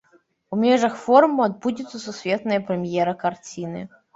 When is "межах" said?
0.61-0.95